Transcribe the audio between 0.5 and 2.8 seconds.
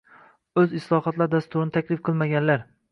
o‘z islohot dasturlarini taklif qilmaganlar